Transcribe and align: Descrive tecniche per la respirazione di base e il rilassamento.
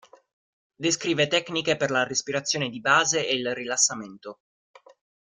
Descrive 0.83 1.27
tecniche 1.27 1.77
per 1.77 1.91
la 1.91 2.03
respirazione 2.03 2.69
di 2.69 2.79
base 2.79 3.27
e 3.27 3.35
il 3.35 3.53
rilassamento. 3.53 4.39